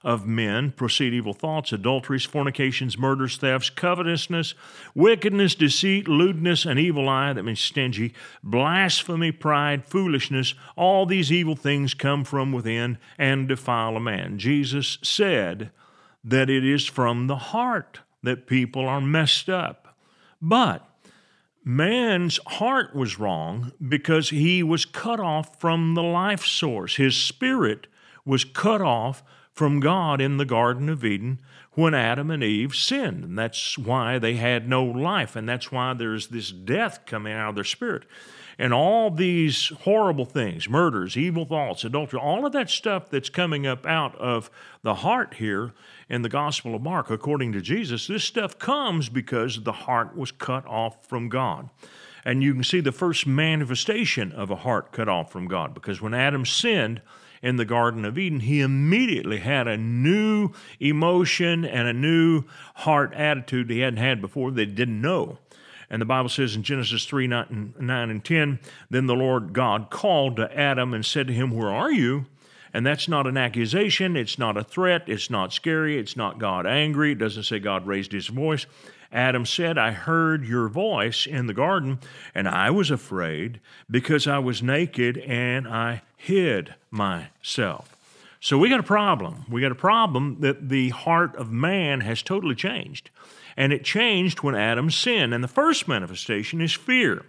of 0.04 0.28
men 0.28 0.72
proceed 0.72 1.14
evil 1.14 1.34
thoughts, 1.34 1.72
adulteries, 1.72 2.26
fornications, 2.26 2.98
murders, 2.98 3.38
thefts, 3.38 3.70
covetousness, 3.70 4.54
wickedness, 4.94 5.56
deceit, 5.56 6.08
lewdness, 6.08 6.66
an 6.66 6.78
evil 6.78 7.08
eye, 7.08 7.32
that 7.32 7.44
means 7.44 7.62
stingy, 7.62 8.14
blasphemy, 8.44 9.32
pride, 9.32 9.86
foolishness. 9.86 10.56
All 10.76 11.06
these 11.06 11.32
evil 11.32 11.56
things 11.56 11.94
come 11.94 12.26
from 12.26 12.52
within 12.52 12.98
and 13.18 13.48
defile 13.48 13.96
a 13.96 14.02
man. 14.02 14.38
Jesus 14.38 14.98
said 15.02 15.72
that 16.24 16.50
it 16.50 16.66
is 16.66 16.86
from 16.86 17.28
the 17.28 17.38
heart 17.38 18.02
that 18.24 18.48
people 18.48 18.88
are 18.88 19.02
messed 19.02 19.50
up. 19.50 19.96
But 20.42 20.86
man's 21.64 22.40
heart 22.46 22.94
was 22.94 23.20
wrong 23.20 23.72
because 23.86 24.30
he 24.30 24.64
was 24.64 24.84
cut 24.84 25.22
off 25.22 25.60
from 25.62 25.96
the 25.96 26.04
life 26.04 26.46
source. 26.46 26.98
His 26.98 27.16
spirit 27.16 27.88
was 28.26 28.44
cut 28.44 28.82
off 28.82 29.24
from 29.54 29.80
God 29.80 30.20
in 30.20 30.38
the 30.38 30.46
Garden 30.46 30.90
of 30.90 31.06
Eden 31.06 31.40
when 31.74 31.94
Adam 31.94 32.32
and 32.32 32.44
Eve 32.44 32.76
sinned. 32.76 33.24
And 33.24 33.38
that's 33.38 33.78
why 33.78 34.20
they 34.20 34.36
had 34.36 34.68
no 34.68 34.84
life. 34.84 35.36
And 35.36 35.48
that's 35.48 35.72
why 35.72 35.94
there's 35.94 36.28
this 36.28 36.52
death 36.52 37.06
coming 37.06 37.34
out 37.34 37.50
of 37.50 37.56
their 37.56 37.64
spirit. 37.64 38.04
And 38.60 38.74
all 38.74 39.10
these 39.10 39.70
horrible 39.82 40.26
things 40.26 40.70
murders, 40.70 41.18
evil 41.18 41.46
thoughts, 41.46 41.84
adultery, 41.84 42.20
all 42.20 42.46
of 42.46 42.52
that 42.54 42.70
stuff 42.70 43.10
that's 43.10 43.30
coming 43.30 43.66
up 43.66 43.86
out 43.86 44.16
of 44.16 44.52
the 44.84 44.96
heart 44.96 45.36
here 45.36 45.74
in 46.10 46.22
the 46.22 46.30
Gospel 46.30 46.76
of 46.76 46.82
Mark, 46.82 47.10
according 47.10 47.52
to 47.54 47.62
Jesus, 47.62 48.08
this 48.08 48.24
stuff 48.24 48.60
comes 48.60 49.10
because 49.10 49.64
the 49.64 49.72
heart 49.72 50.16
was 50.16 50.32
cut 50.32 50.66
off 50.68 51.08
from 51.08 51.30
God. 51.30 51.70
And 52.26 52.44
you 52.44 52.54
can 52.54 52.64
see 52.64 52.80
the 52.80 52.92
first 52.92 53.26
manifestation 53.28 54.32
of 54.32 54.52
a 54.52 54.58
heart 54.58 54.92
cut 54.92 55.10
off 55.10 55.32
from 55.32 55.48
God 55.48 55.74
because 55.74 56.02
when 56.02 56.14
Adam 56.14 56.46
sinned, 56.46 57.02
in 57.44 57.58
the 57.58 57.66
Garden 57.66 58.06
of 58.06 58.18
Eden, 58.18 58.40
he 58.40 58.62
immediately 58.62 59.40
had 59.40 59.68
a 59.68 59.78
new 59.78 60.52
emotion 60.80 61.66
and 61.66 61.88
a 61.88 61.94
new 61.94 62.46
heart 62.76 63.14
attitude 63.14 63.70
he 63.70 63.82
hadn't 63.82 63.98
had 63.98 64.22
before 64.22 64.50
they 64.50 64.66
didn't 64.66 65.02
know. 65.02 65.38
And 65.90 66.02
the 66.02 66.06
Bible 66.06 66.30
says 66.30 66.56
in 66.56 66.64
Genesis 66.64 67.06
3 67.06 67.28
9, 67.28 67.76
9 67.78 68.10
and 68.10 68.26
10, 68.26 68.60
then 68.90 69.06
the 69.06 69.16
Lord 69.16 69.54
God 69.54 69.92
called 69.92 70.38
to 70.38 70.58
Adam 70.58 70.94
and 70.94 71.06
said 71.06 71.28
to 71.28 71.34
him, 71.34 71.52
Where 71.52 71.70
are 71.70 71.92
you? 71.92 72.26
And 72.74 72.86
that's 72.86 73.08
not 73.08 73.28
an 73.28 73.38
accusation. 73.38 74.16
It's 74.16 74.40
not 74.40 74.58
a 74.58 74.64
threat. 74.64 75.04
It's 75.06 75.30
not 75.30 75.54
scary. 75.54 76.00
It's 76.00 76.18
not 76.18 76.40
God 76.40 76.66
angry. 76.66 77.12
It 77.12 77.20
doesn't 77.20 77.44
say 77.44 77.60
God 77.60 77.86
raised 77.86 78.14
his 78.14 78.28
voice. 78.28 78.66
Adam 79.14 79.46
said, 79.46 79.78
I 79.78 79.92
heard 79.92 80.44
your 80.44 80.68
voice 80.68 81.28
in 81.28 81.46
the 81.46 81.54
garden, 81.54 82.00
and 82.34 82.48
I 82.48 82.72
was 82.72 82.90
afraid 82.90 83.62
because 83.90 84.28
I 84.28 84.40
was 84.40 84.64
naked 84.64 85.20
and 85.20 85.68
I 85.68 86.02
hid 86.18 86.74
myself. 86.90 87.96
So 88.40 88.58
we 88.58 88.70
got 88.70 88.80
a 88.80 88.84
problem. 88.84 89.46
We 89.48 89.62
got 89.62 89.72
a 89.72 89.76
problem 89.76 90.42
that 90.42 90.68
the 90.68 90.90
heart 90.90 91.36
of 91.36 91.52
man 91.52 92.02
has 92.02 92.24
totally 92.24 92.56
changed. 92.56 93.12
And 93.56 93.72
it 93.72 93.86
changed 93.86 94.42
when 94.42 94.56
Adam 94.56 94.90
sinned. 94.90 95.34
And 95.34 95.44
the 95.44 95.48
first 95.48 95.88
manifestation 95.88 96.60
is 96.60 96.74
fear. 96.74 97.26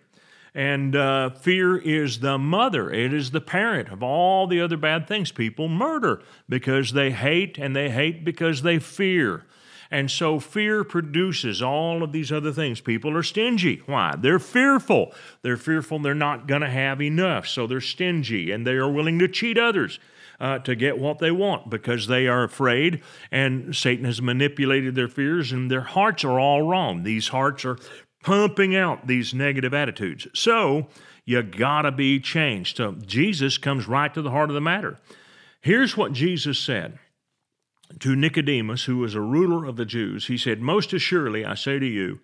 And 0.54 0.96
uh, 0.96 1.30
fear 1.30 1.76
is 1.76 2.20
the 2.20 2.38
mother, 2.38 2.90
it 2.90 3.12
is 3.12 3.32
the 3.32 3.40
parent 3.40 3.90
of 3.90 4.02
all 4.02 4.46
the 4.46 4.60
other 4.60 4.76
bad 4.76 5.06
things. 5.06 5.32
People 5.32 5.68
murder 5.68 6.22
because 6.48 6.92
they 6.92 7.10
hate, 7.10 7.58
and 7.58 7.74
they 7.74 7.90
hate 7.90 8.24
because 8.24 8.62
they 8.62 8.78
fear. 8.78 9.44
And 9.94 10.10
so 10.10 10.40
fear 10.40 10.82
produces 10.82 11.62
all 11.62 12.02
of 12.02 12.10
these 12.10 12.32
other 12.32 12.50
things. 12.50 12.80
People 12.80 13.16
are 13.16 13.22
stingy. 13.22 13.80
Why? 13.86 14.16
They're 14.18 14.40
fearful. 14.40 15.14
They're 15.42 15.56
fearful 15.56 16.00
they're 16.00 16.16
not 16.16 16.48
going 16.48 16.62
to 16.62 16.68
have 16.68 17.00
enough. 17.00 17.46
So 17.46 17.68
they're 17.68 17.80
stingy 17.80 18.50
and 18.50 18.66
they 18.66 18.72
are 18.72 18.90
willing 18.90 19.20
to 19.20 19.28
cheat 19.28 19.56
others. 19.56 20.00
Uh, 20.40 20.58
to 20.58 20.74
get 20.74 20.98
what 20.98 21.20
they 21.20 21.30
want 21.30 21.70
because 21.70 22.08
they 22.08 22.26
are 22.26 22.42
afraid, 22.42 23.00
and 23.30 23.74
Satan 23.74 24.04
has 24.04 24.20
manipulated 24.20 24.96
their 24.96 25.06
fears, 25.06 25.52
and 25.52 25.70
their 25.70 25.82
hearts 25.82 26.24
are 26.24 26.40
all 26.40 26.60
wrong. 26.62 27.04
These 27.04 27.28
hearts 27.28 27.64
are 27.64 27.78
pumping 28.24 28.74
out 28.74 29.06
these 29.06 29.32
negative 29.32 29.72
attitudes. 29.72 30.26
So 30.34 30.88
you 31.24 31.40
gotta 31.40 31.92
be 31.92 32.18
changed. 32.18 32.78
So 32.78 32.96
Jesus 33.06 33.58
comes 33.58 33.86
right 33.86 34.12
to 34.12 34.22
the 34.22 34.32
heart 34.32 34.50
of 34.50 34.54
the 34.54 34.60
matter. 34.60 34.98
Here's 35.60 35.96
what 35.96 36.12
Jesus 36.12 36.58
said 36.58 36.98
to 38.00 38.16
Nicodemus, 38.16 38.84
who 38.84 38.98
was 38.98 39.14
a 39.14 39.20
ruler 39.20 39.64
of 39.64 39.76
the 39.76 39.84
Jews. 39.84 40.26
He 40.26 40.38
said, 40.38 40.60
Most 40.60 40.92
assuredly, 40.92 41.44
I 41.44 41.54
say 41.54 41.78
to 41.78 41.86
you, 41.86 42.20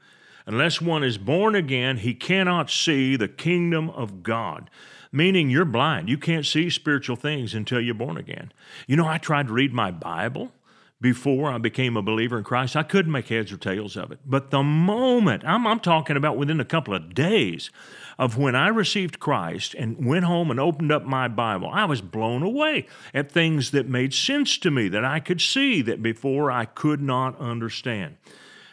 unless 0.47 0.81
one 0.81 1.03
is 1.05 1.19
born 1.19 1.55
again, 1.55 1.99
he 1.99 2.15
cannot 2.15 2.71
see 2.71 3.17
the 3.17 3.29
kingdom 3.29 3.91
of 3.91 4.23
God. 4.23 4.71
Meaning 5.13 5.51
you're 5.51 5.65
blind. 5.65 6.09
You 6.09 6.19
can't 6.19 6.47
see 6.47 6.71
spiritual 6.71 7.17
things 7.17 7.55
until 7.55 7.81
you're 7.81 7.95
born 7.95 8.17
again. 8.17 8.53
You 8.87 8.97
know, 8.97 9.09
I 9.09 9.19
tried 9.19 9.49
to 9.49 9.53
read 9.53 9.73
my 9.73 9.91
Bible 9.91 10.53
before 11.01 11.51
I 11.51 11.59
became 11.59 11.97
a 11.97 12.03
believer 12.03 12.37
in 12.37 12.45
Christ, 12.45 12.77
I 12.77 12.83
couldn't 12.83 13.13
make 13.13 13.29
heads 13.29 13.51
or 13.51 13.57
tails 13.57 13.97
of 13.97 14.13
it. 14.13 14.19
But 14.27 14.51
the 14.51 14.63
moment, 14.63 15.43
I'm, 15.47 15.67
I'm, 15.67 15.81
talking 15.81 16.17
about 16.17 16.37
within 16.37 16.61
a 16.61 16.65
couple 16.65 16.93
of 16.93 17.15
days 17.15 17.71
of 18.19 18.37
when 18.37 18.55
I 18.55 18.69
received 18.69 19.19
Christ 19.19 19.75
and 19.75 20.05
went 20.05 20.27
home 20.27 20.51
and 20.51 20.61
opened 20.61 20.93
up 20.93 21.05
my 21.05 21.27
Bible, 21.27 21.71
I 21.73 21.87
was 21.87 22.03
blown 22.03 22.43
away 22.43 22.87
at 23.15 23.33
things 23.33 23.71
that 23.71 23.89
made 23.89 24.13
sense 24.13 24.59
to 24.59 24.71
me, 24.71 24.89
that 24.89 25.05
I 25.05 25.21
could 25.21 25.41
see 25.41 25.81
that 25.83 26.03
before 26.03 26.51
I 26.51 26.67
could 26.67 27.01
not 27.01 27.39
understand. 27.41 28.17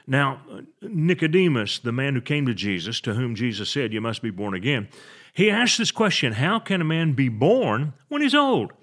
Now, 0.05 0.41
Nicodemus, 0.81 1.79
the 1.79 1.93
man 1.93 2.13
who 2.13 2.21
came 2.21 2.45
to 2.45 2.53
Jesus, 2.53 2.99
to 3.01 3.13
whom 3.13 3.35
Jesus 3.35 3.69
said, 3.69 3.93
You 3.93 4.01
must 4.01 4.21
be 4.21 4.31
born 4.31 4.53
again, 4.53 4.89
he 5.33 5.49
asked 5.49 5.77
this 5.77 5.91
question 5.91 6.33
How 6.33 6.59
can 6.59 6.81
a 6.81 6.85
man 6.85 7.13
be 7.13 7.29
born 7.29 7.93
when 8.09 8.21
he's 8.21 8.35
old? 8.35 8.73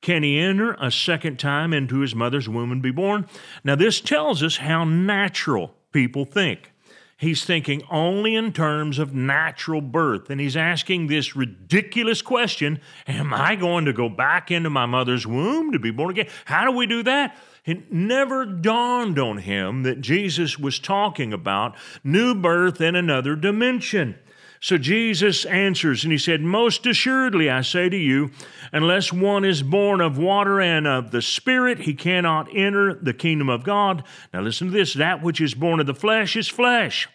Can 0.00 0.22
he 0.22 0.38
enter 0.38 0.74
a 0.80 0.90
second 0.90 1.38
time 1.38 1.72
into 1.72 1.98
his 1.98 2.14
mother's 2.14 2.48
womb 2.48 2.72
and 2.72 2.82
be 2.82 2.90
born? 2.90 3.26
Now, 3.62 3.74
this 3.74 4.00
tells 4.00 4.42
us 4.42 4.58
how 4.58 4.84
natural 4.84 5.74
people 5.92 6.24
think. 6.24 6.72
He's 7.20 7.44
thinking 7.44 7.82
only 7.90 8.34
in 8.34 8.54
terms 8.54 8.98
of 8.98 9.14
natural 9.14 9.82
birth, 9.82 10.30
and 10.30 10.40
he's 10.40 10.56
asking 10.56 11.08
this 11.08 11.36
ridiculous 11.36 12.22
question 12.22 12.80
Am 13.06 13.34
I 13.34 13.56
going 13.56 13.84
to 13.84 13.92
go 13.92 14.08
back 14.08 14.50
into 14.50 14.70
my 14.70 14.86
mother's 14.86 15.26
womb 15.26 15.72
to 15.72 15.78
be 15.78 15.90
born 15.90 16.12
again? 16.12 16.28
How 16.46 16.64
do 16.64 16.70
we 16.74 16.86
do 16.86 17.02
that? 17.02 17.36
It 17.66 17.92
never 17.92 18.46
dawned 18.46 19.18
on 19.18 19.36
him 19.36 19.82
that 19.82 20.00
Jesus 20.00 20.58
was 20.58 20.78
talking 20.78 21.34
about 21.34 21.76
new 22.02 22.34
birth 22.34 22.80
in 22.80 22.96
another 22.96 23.36
dimension. 23.36 24.18
So 24.62 24.76
Jesus 24.76 25.46
answers, 25.46 26.04
and 26.04 26.12
he 26.12 26.18
said, 26.18 26.42
Most 26.42 26.86
assuredly, 26.86 27.48
I 27.48 27.62
say 27.62 27.88
to 27.88 27.96
you, 27.96 28.30
unless 28.72 29.10
one 29.10 29.42
is 29.42 29.62
born 29.62 30.02
of 30.02 30.18
water 30.18 30.60
and 30.60 30.86
of 30.86 31.12
the 31.12 31.22
Spirit, 31.22 31.80
he 31.80 31.94
cannot 31.94 32.48
enter 32.54 32.92
the 32.94 33.14
kingdom 33.14 33.48
of 33.48 33.64
God. 33.64 34.04
Now, 34.34 34.42
listen 34.42 34.66
to 34.66 34.72
this 34.72 34.92
that 34.94 35.22
which 35.22 35.40
is 35.40 35.54
born 35.54 35.80
of 35.80 35.86
the 35.86 35.94
flesh 35.94 36.36
is 36.36 36.46
flesh. 36.46 37.08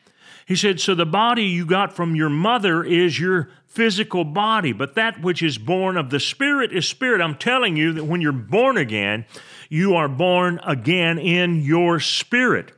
He 0.48 0.56
said, 0.56 0.80
So 0.80 0.96
the 0.96 1.06
body 1.06 1.44
you 1.44 1.68
got 1.68 1.96
from 1.96 2.16
your 2.16 2.30
mother 2.30 2.84
is 2.84 3.20
your 3.20 3.50
physical 3.68 4.24
body, 4.24 4.72
but 4.72 4.96
that 4.96 5.22
which 5.22 5.44
is 5.44 5.60
born 5.60 5.98
of 5.98 6.10
the 6.10 6.20
Spirit 6.20 6.72
is 6.72 6.88
spirit. 6.88 7.22
I'm 7.22 7.36
telling 7.36 7.78
you 7.78 7.94
that 7.94 8.06
when 8.06 8.22
you're 8.22 8.32
born 8.32 8.76
again, 8.76 9.26
you 9.70 9.96
are 9.96 10.08
born 10.08 10.60
again 10.66 11.20
in 11.20 11.62
your 11.62 12.00
spirit. 12.00 12.72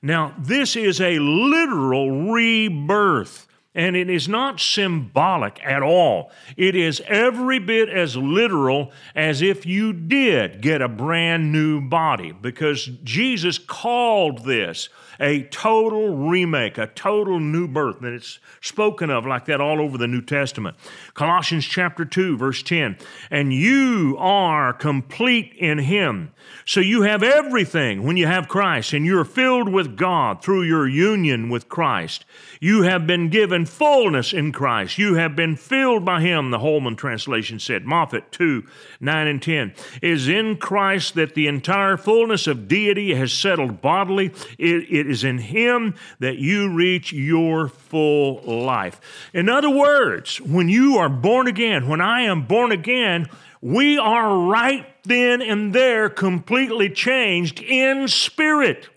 Now, 0.00 0.34
this 0.38 0.76
is 0.76 1.00
a 1.00 1.18
literal 1.18 2.30
rebirth. 2.32 3.48
And 3.74 3.96
it 3.96 4.08
is 4.08 4.28
not 4.28 4.60
symbolic 4.60 5.58
at 5.64 5.82
all. 5.82 6.30
It 6.56 6.76
is 6.76 7.02
every 7.06 7.58
bit 7.58 7.88
as 7.88 8.16
literal 8.16 8.92
as 9.16 9.42
if 9.42 9.66
you 9.66 9.92
did 9.92 10.60
get 10.60 10.80
a 10.80 10.88
brand 10.88 11.52
new 11.52 11.80
body, 11.80 12.30
because 12.30 12.86
Jesus 13.02 13.58
called 13.58 14.44
this 14.44 14.88
a 15.20 15.44
total 15.44 16.16
remake, 16.28 16.76
a 16.76 16.88
total 16.88 17.38
new 17.38 17.68
birth. 17.68 18.00
And 18.00 18.14
it's 18.14 18.40
spoken 18.60 19.10
of 19.10 19.24
like 19.26 19.44
that 19.46 19.60
all 19.60 19.80
over 19.80 19.96
the 19.96 20.08
New 20.08 20.22
Testament. 20.22 20.76
Colossians 21.14 21.64
chapter 21.64 22.04
2, 22.04 22.36
verse 22.36 22.62
10. 22.62 22.96
And 23.30 23.52
you 23.52 24.16
are 24.18 24.72
complete 24.72 25.52
in 25.56 25.78
Him. 25.78 26.32
So 26.64 26.80
you 26.80 27.02
have 27.02 27.22
everything 27.22 28.02
when 28.02 28.16
you 28.16 28.26
have 28.26 28.48
Christ, 28.48 28.92
and 28.92 29.06
you're 29.06 29.24
filled 29.24 29.72
with 29.72 29.96
God 29.96 30.42
through 30.42 30.62
your 30.62 30.88
union 30.88 31.48
with 31.48 31.68
Christ. 31.68 32.24
You 32.60 32.82
have 32.82 33.06
been 33.06 33.28
given 33.28 33.63
fullness 33.66 34.32
in 34.32 34.52
Christ. 34.52 34.98
You 34.98 35.14
have 35.14 35.36
been 35.36 35.56
filled 35.56 36.04
by 36.04 36.20
Him, 36.20 36.50
the 36.50 36.58
Holman 36.58 36.96
translation 36.96 37.58
said. 37.58 37.84
Moffatt 37.84 38.30
2, 38.30 38.64
9 39.00 39.26
and 39.26 39.42
10. 39.42 39.74
Is 40.02 40.28
in 40.28 40.56
Christ 40.56 41.14
that 41.14 41.34
the 41.34 41.46
entire 41.46 41.96
fullness 41.96 42.46
of 42.46 42.68
deity 42.68 43.14
has 43.14 43.32
settled 43.32 43.80
bodily. 43.80 44.32
it, 44.58 44.90
it 44.90 45.10
is 45.10 45.24
in 45.24 45.38
Him 45.38 45.94
that 46.18 46.38
you 46.38 46.72
reach 46.72 47.12
your 47.12 47.68
full 47.68 48.42
life. 48.42 49.00
In 49.32 49.48
other 49.48 49.70
words, 49.70 50.40
when 50.40 50.68
you 50.68 50.96
are 50.98 51.08
born 51.08 51.46
again, 51.46 51.88
when 51.88 52.00
I 52.00 52.22
am 52.22 52.46
born 52.46 52.72
again, 52.72 53.28
we 53.64 53.96
are 53.96 54.36
right 54.46 54.86
then 55.04 55.40
and 55.40 55.74
there 55.74 56.10
completely 56.10 56.90
changed 56.90 57.60
in 57.60 58.08
spirit. 58.08 58.90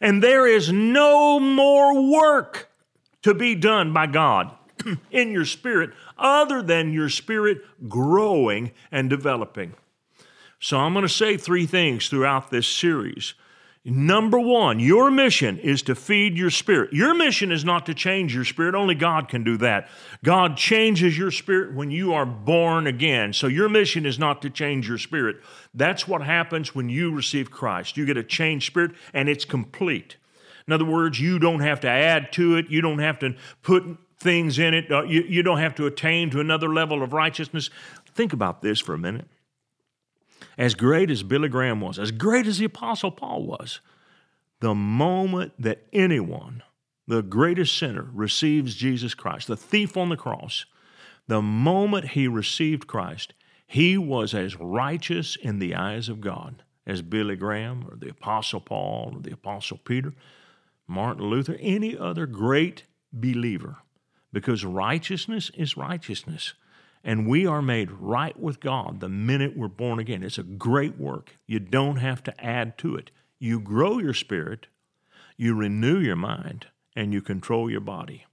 And 0.00 0.20
there 0.20 0.48
is 0.48 0.72
no 0.72 1.38
more 1.38 2.10
work 2.10 2.71
to 3.22 3.34
be 3.34 3.54
done 3.54 3.92
by 3.92 4.06
God 4.06 4.52
in 5.10 5.30
your 5.30 5.44
spirit 5.44 5.90
other 6.18 6.62
than 6.62 6.92
your 6.92 7.08
spirit 7.08 7.58
growing 7.88 8.72
and 8.90 9.08
developing. 9.08 9.74
So 10.60 10.78
I'm 10.78 10.92
going 10.92 11.04
to 11.04 11.08
say 11.08 11.36
three 11.36 11.66
things 11.66 12.08
throughout 12.08 12.50
this 12.50 12.68
series 12.68 13.34
Number 13.84 14.38
one, 14.38 14.78
your 14.78 15.10
mission 15.10 15.58
is 15.58 15.82
to 15.82 15.96
feed 15.96 16.38
your 16.38 16.50
spirit. 16.50 16.92
Your 16.92 17.14
mission 17.14 17.50
is 17.50 17.64
not 17.64 17.84
to 17.86 17.94
change 17.94 18.32
your 18.32 18.44
spirit. 18.44 18.76
Only 18.76 18.94
God 18.94 19.28
can 19.28 19.42
do 19.42 19.56
that. 19.56 19.88
God 20.22 20.56
changes 20.56 21.18
your 21.18 21.32
spirit 21.32 21.74
when 21.74 21.90
you 21.90 22.14
are 22.14 22.24
born 22.24 22.86
again. 22.86 23.32
So 23.32 23.48
your 23.48 23.68
mission 23.68 24.06
is 24.06 24.20
not 24.20 24.40
to 24.42 24.50
change 24.50 24.88
your 24.88 24.98
spirit. 24.98 25.38
That's 25.74 26.06
what 26.06 26.22
happens 26.22 26.76
when 26.76 26.90
you 26.90 27.12
receive 27.12 27.50
Christ. 27.50 27.96
You 27.96 28.06
get 28.06 28.16
a 28.16 28.22
changed 28.22 28.66
spirit 28.66 28.92
and 29.12 29.28
it's 29.28 29.44
complete. 29.44 30.16
In 30.66 30.72
other 30.72 30.84
words, 30.84 31.20
you 31.20 31.38
don't 31.38 31.60
have 31.60 31.80
to 31.80 31.88
add 31.88 32.32
to 32.32 32.56
it, 32.56 32.70
you 32.70 32.80
don't 32.80 32.98
have 32.98 33.18
to 33.20 33.34
put 33.62 33.84
things 34.18 34.58
in 34.58 34.74
it, 34.74 34.90
uh, 34.90 35.02
you, 35.02 35.22
you 35.22 35.42
don't 35.42 35.58
have 35.58 35.74
to 35.76 35.86
attain 35.86 36.30
to 36.30 36.40
another 36.40 36.72
level 36.72 37.02
of 37.02 37.12
righteousness. 37.12 37.70
Think 38.14 38.32
about 38.32 38.62
this 38.62 38.80
for 38.80 38.94
a 38.94 38.98
minute. 38.98 39.26
As 40.58 40.74
great 40.74 41.10
as 41.10 41.22
Billy 41.22 41.48
Graham 41.48 41.80
was, 41.80 41.98
as 41.98 42.10
great 42.10 42.46
as 42.46 42.58
the 42.58 42.66
Apostle 42.66 43.10
Paul 43.10 43.44
was, 43.44 43.80
the 44.60 44.74
moment 44.74 45.52
that 45.58 45.86
anyone, 45.92 46.62
the 47.08 47.22
greatest 47.22 47.76
sinner, 47.76 48.08
receives 48.12 48.74
Jesus 48.74 49.14
Christ, 49.14 49.48
the 49.48 49.56
thief 49.56 49.96
on 49.96 50.08
the 50.08 50.16
cross, 50.16 50.66
the 51.26 51.42
moment 51.42 52.10
he 52.10 52.28
received 52.28 52.86
Christ, 52.86 53.34
he 53.66 53.96
was 53.96 54.34
as 54.34 54.60
righteous 54.60 55.36
in 55.36 55.58
the 55.58 55.74
eyes 55.74 56.08
of 56.08 56.20
God 56.20 56.62
as 56.86 57.00
Billy 57.00 57.36
Graham 57.36 57.86
or 57.88 57.96
the 57.96 58.10
Apostle 58.10 58.60
Paul 58.60 59.14
or 59.16 59.20
the 59.20 59.32
Apostle 59.32 59.78
Peter, 59.78 60.12
Martin 60.92 61.24
Luther, 61.24 61.56
any 61.60 61.96
other 61.96 62.26
great 62.26 62.84
believer, 63.12 63.78
because 64.32 64.64
righteousness 64.64 65.50
is 65.56 65.76
righteousness. 65.76 66.54
And 67.02 67.26
we 67.26 67.46
are 67.46 67.62
made 67.62 67.90
right 67.90 68.38
with 68.38 68.60
God 68.60 69.00
the 69.00 69.08
minute 69.08 69.56
we're 69.56 69.66
born 69.66 69.98
again. 69.98 70.22
It's 70.22 70.38
a 70.38 70.44
great 70.44 70.98
work. 70.98 71.36
You 71.46 71.58
don't 71.58 71.96
have 71.96 72.22
to 72.24 72.44
add 72.44 72.78
to 72.78 72.94
it. 72.94 73.10
You 73.40 73.58
grow 73.58 73.98
your 73.98 74.14
spirit, 74.14 74.68
you 75.36 75.56
renew 75.56 75.98
your 75.98 76.14
mind, 76.16 76.66
and 76.94 77.12
you 77.12 77.20
control 77.20 77.68
your 77.68 77.80
body. 77.80 78.26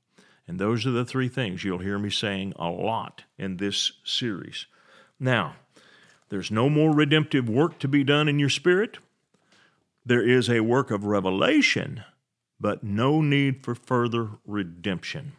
And 0.48 0.60
those 0.60 0.86
are 0.86 0.92
the 0.92 1.06
three 1.06 1.30
things 1.30 1.63
you'll 1.63 1.80
hear 1.80 1.98
me 1.98 2.10
saying 2.10 2.54
a 2.58 2.70
lot 2.70 3.24
in 3.38 3.58
this 3.58 3.94
series. 4.04 4.68
Now, 5.20 5.56
there's 6.30 6.51
no 6.51 6.70
more 6.70 6.94
redemptive 6.94 7.50
work 7.50 7.80
to 7.80 7.88
be 7.88 8.04
done 8.04 8.28
in 8.28 8.38
your 8.38 8.50
spirit. 8.50 9.00
There 10.06 10.28
is 10.28 10.50
a 10.50 10.60
work 10.60 10.92
of 10.92 11.06
revelation, 11.06 12.04
but 12.60 12.84
no 12.84 13.22
need 13.22 13.63
for 13.63 13.75
further 13.75 14.30
redemption. 14.46 15.34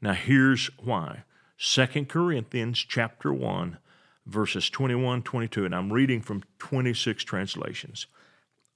Now 0.00 0.14
here's 0.14 0.66
why. 0.78 1.24
2 1.58 2.04
Corinthians 2.06 2.78
chapter 2.78 3.32
1 3.32 3.78
verses 4.26 4.68
21 4.68 5.22
22 5.22 5.64
and 5.64 5.74
I'm 5.74 5.92
reading 5.92 6.20
from 6.20 6.42
26 6.58 7.24
translations. 7.24 8.06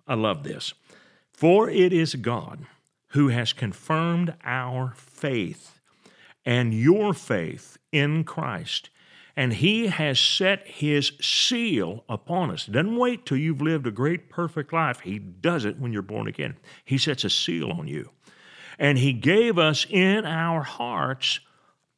I 0.07 0.15
love 0.15 0.45
this. 0.45 0.75
For 1.33 1.69
it 1.69 1.93
is 1.93 2.15
God 2.15 2.67
who 3.09 3.29
has 3.29 3.53
confirmed 3.53 4.35
our 4.45 4.93
faith 4.97 5.81
and 6.45 6.73
your 6.73 7.13
faith 7.13 7.77
in 7.93 8.25
Christ 8.25 8.89
and 9.37 9.53
he 9.53 9.87
has 9.87 10.19
set 10.19 10.67
his 10.67 11.13
seal 11.21 12.05
upon 12.09 12.51
us. 12.51 12.67
Doesn't 12.67 12.97
wait 12.97 13.27
till 13.27 13.39
you've 13.39 13.63
lived 13.63 13.87
a 13.87 13.91
great 13.91 14.29
perfect 14.29 14.73
life. 14.73 15.01
He 15.01 15.19
does 15.19 15.65
it 15.65 15.79
when 15.79 15.93
you're 15.93 16.03
born 16.03 16.27
again. 16.27 16.57
He 16.85 16.99
sets 16.99 17.25
a 17.25 17.31
seal 17.31 17.71
on 17.71 17.89
you. 17.89 18.11
And 18.79 18.99
he 18.99 19.13
gave 19.13 19.59
us 19.59 19.87
in 19.89 20.25
our 20.25 20.63
hearts 20.63 21.41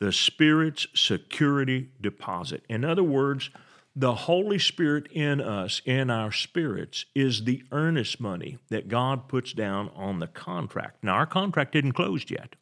the 0.00 0.12
Spirit's 0.12 0.88
security 0.94 1.90
deposit. 2.00 2.64
In 2.68 2.84
other 2.84 3.04
words, 3.04 3.50
the 3.94 4.14
Holy 4.14 4.58
Spirit 4.58 5.06
in 5.12 5.40
us, 5.40 5.82
in 5.84 6.10
our 6.10 6.32
spirits, 6.32 7.04
is 7.14 7.44
the 7.44 7.62
earnest 7.70 8.20
money 8.20 8.58
that 8.68 8.88
God 8.88 9.28
puts 9.28 9.52
down 9.52 9.90
on 9.94 10.18
the 10.18 10.26
contract. 10.26 11.04
Now, 11.04 11.14
our 11.14 11.26
contract 11.26 11.76
isn't 11.76 11.92
closed 11.92 12.30
yet. 12.30 12.56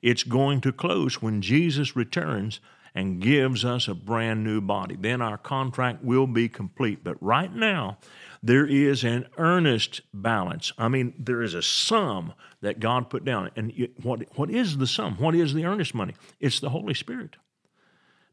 It's 0.00 0.22
going 0.22 0.60
to 0.62 0.72
close 0.72 1.20
when 1.20 1.42
Jesus 1.42 1.96
returns 1.96 2.60
and 2.96 3.20
gives 3.20 3.62
us 3.62 3.88
a 3.88 3.94
brand 3.94 4.42
new 4.42 4.58
body. 4.58 4.96
Then 4.98 5.20
our 5.20 5.36
contract 5.36 6.02
will 6.02 6.26
be 6.26 6.48
complete. 6.48 7.04
But 7.04 7.22
right 7.22 7.54
now, 7.54 7.98
there 8.42 8.66
is 8.66 9.04
an 9.04 9.26
earnest 9.36 10.00
balance. 10.14 10.72
I 10.78 10.88
mean, 10.88 11.12
there 11.18 11.42
is 11.42 11.52
a 11.52 11.60
sum 11.60 12.32
that 12.62 12.80
God 12.80 13.10
put 13.10 13.22
down. 13.22 13.50
And 13.54 13.70
what, 14.02 14.22
what 14.36 14.50
is 14.50 14.78
the 14.78 14.86
sum? 14.86 15.16
What 15.18 15.34
is 15.34 15.52
the 15.52 15.66
earnest 15.66 15.94
money? 15.94 16.14
It's 16.40 16.58
the 16.58 16.70
Holy 16.70 16.94
Spirit. 16.94 17.36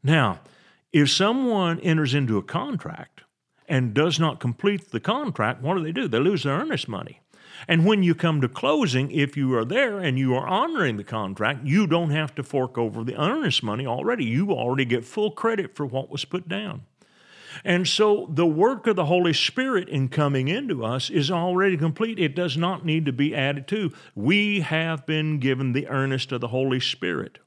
Now, 0.02 0.40
if 0.94 1.10
someone 1.10 1.78
enters 1.80 2.14
into 2.14 2.38
a 2.38 2.42
contract 2.42 3.20
and 3.68 3.92
does 3.92 4.18
not 4.18 4.40
complete 4.40 4.90
the 4.92 5.00
contract, 5.00 5.60
what 5.60 5.76
do 5.76 5.82
they 5.82 5.92
do? 5.92 6.08
They 6.08 6.18
lose 6.18 6.44
their 6.44 6.54
earnest 6.54 6.88
money. 6.88 7.20
And 7.68 7.86
when 7.86 8.02
you 8.02 8.14
come 8.14 8.40
to 8.40 8.48
closing, 8.48 9.10
if 9.10 9.36
you 9.36 9.54
are 9.54 9.64
there 9.64 9.98
and 9.98 10.18
you 10.18 10.34
are 10.34 10.46
honoring 10.46 10.96
the 10.96 11.04
contract, 11.04 11.64
you 11.64 11.86
don't 11.86 12.10
have 12.10 12.34
to 12.34 12.42
fork 12.42 12.76
over 12.76 13.04
the 13.04 13.20
earnest 13.20 13.62
money 13.62 13.86
already. 13.86 14.24
You 14.24 14.50
already 14.52 14.84
get 14.84 15.04
full 15.04 15.30
credit 15.30 15.74
for 15.74 15.86
what 15.86 16.10
was 16.10 16.24
put 16.24 16.48
down. 16.48 16.82
And 17.64 17.86
so 17.86 18.28
the 18.32 18.46
work 18.46 18.86
of 18.86 18.96
the 18.96 19.04
Holy 19.04 19.32
Spirit 19.32 19.88
in 19.88 20.08
coming 20.08 20.48
into 20.48 20.84
us 20.84 21.08
is 21.10 21.30
already 21.30 21.76
complete. 21.76 22.18
It 22.18 22.34
does 22.34 22.56
not 22.56 22.84
need 22.84 23.06
to 23.06 23.12
be 23.12 23.34
added 23.34 23.68
to. 23.68 23.92
We 24.14 24.60
have 24.60 25.06
been 25.06 25.38
given 25.38 25.72
the 25.72 25.86
earnest 25.86 26.32
of 26.32 26.40
the 26.40 26.48
Holy 26.48 26.80
Spirit. 26.80 27.38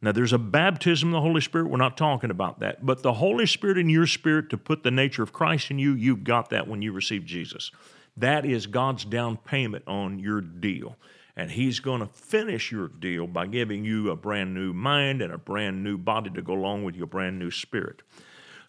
Now, 0.00 0.12
there's 0.12 0.32
a 0.32 0.38
baptism 0.38 1.08
of 1.08 1.12
the 1.14 1.20
Holy 1.22 1.40
Spirit. 1.40 1.70
We're 1.70 1.76
not 1.76 1.96
talking 1.96 2.30
about 2.30 2.60
that. 2.60 2.86
But 2.86 3.02
the 3.02 3.14
Holy 3.14 3.46
Spirit 3.46 3.78
in 3.78 3.88
your 3.88 4.06
spirit 4.06 4.48
to 4.50 4.58
put 4.58 4.84
the 4.84 4.92
nature 4.92 5.24
of 5.24 5.32
Christ 5.32 5.72
in 5.72 5.78
you, 5.78 5.92
you've 5.92 6.22
got 6.22 6.50
that 6.50 6.68
when 6.68 6.82
you 6.82 6.92
receive 6.92 7.24
Jesus. 7.24 7.72
That 8.18 8.44
is 8.44 8.66
God's 8.66 9.04
down 9.04 9.36
payment 9.36 9.84
on 9.86 10.18
your 10.18 10.40
deal. 10.40 10.96
And 11.36 11.50
He's 11.50 11.78
going 11.78 12.00
to 12.00 12.06
finish 12.06 12.72
your 12.72 12.88
deal 12.88 13.26
by 13.26 13.46
giving 13.46 13.84
you 13.84 14.10
a 14.10 14.16
brand 14.16 14.54
new 14.54 14.72
mind 14.72 15.22
and 15.22 15.32
a 15.32 15.38
brand 15.38 15.84
new 15.84 15.96
body 15.96 16.30
to 16.30 16.42
go 16.42 16.54
along 16.54 16.84
with 16.84 16.96
your 16.96 17.06
brand 17.06 17.38
new 17.38 17.50
spirit. 17.50 18.02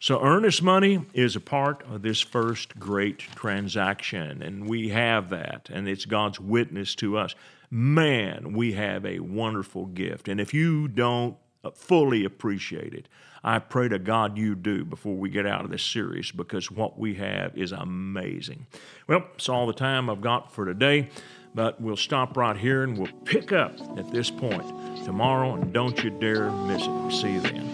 So, 0.02 0.24
earnest 0.24 0.64
money 0.64 1.06
is 1.14 1.36
a 1.36 1.42
part 1.42 1.84
of 1.84 2.04
this 2.04 2.22
first 2.22 2.80
great 2.80 3.20
transaction, 3.20 4.42
and 4.42 4.70
we 4.70 4.90
have 4.90 5.30
that, 5.32 5.70
and 5.74 5.90
it's 5.90 6.06
God's 6.06 6.40
witness 6.40 6.96
to 6.96 7.18
us. 7.18 7.36
Man, 7.70 8.54
we 8.54 8.74
have 8.74 9.06
a 9.06 9.20
wonderful 9.20 9.88
gift. 9.88 10.30
And 10.30 10.40
if 10.40 10.54
you 10.54 10.88
don't 10.88 11.36
fully 11.74 12.24
appreciate 12.24 12.94
it, 12.94 13.10
I 13.44 13.60
pray 13.60 13.88
to 13.90 14.00
God 14.00 14.38
you 14.38 14.56
do 14.56 14.84
before 14.86 15.16
we 15.16 15.30
get 15.30 15.46
out 15.46 15.64
of 15.64 15.72
this 15.72 15.84
series 15.84 16.32
because 16.32 16.70
what 16.70 17.00
we 17.00 17.16
have 17.16 17.58
is 17.58 17.72
amazing. 17.72 18.68
Well, 19.08 19.26
it's 19.36 19.50
all 19.50 19.68
the 19.68 19.74
time 19.74 20.10
I've 20.10 20.22
got 20.22 20.54
for 20.54 20.66
today, 20.66 21.10
but 21.56 21.80
we'll 21.82 21.96
stop 21.98 22.36
right 22.38 22.58
here 22.58 22.84
and 22.84 22.98
we'll 22.98 23.12
pick 23.26 23.52
up 23.52 23.74
at 23.98 24.12
this 24.12 24.30
point 24.30 24.68
tomorrow, 25.06 25.56
and 25.56 25.74
don't 25.74 26.04
you 26.04 26.10
dare 26.10 26.52
miss 26.52 26.84
it. 26.86 27.12
See 27.12 27.34
you 27.34 27.42
then. 27.42 27.66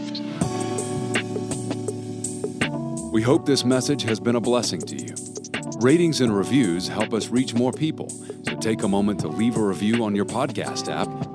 We 3.12 3.22
hope 3.22 3.46
this 3.46 3.64
message 3.66 4.04
has 4.04 4.20
been 4.20 4.36
a 4.36 4.42
blessing 4.42 4.82
to 4.82 4.96
you. 4.96 5.16
Ratings 5.80 6.22
and 6.22 6.36
reviews 6.36 6.88
help 6.88 7.14
us 7.14 7.30
reach 7.30 7.54
more 7.54 7.72
people, 7.72 8.10
so 8.10 8.56
take 8.58 8.84
a 8.84 8.88
moment 8.88 9.20
to 9.22 9.28
leave 9.28 9.58
a 9.58 9.62
review 9.62 10.04
on 10.04 10.16
your 10.16 10.26
podcast 10.26 10.92
app 10.92 11.35